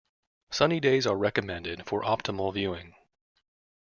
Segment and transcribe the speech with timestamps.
[0.49, 2.95] Sunny days are recommended for optimal viewing.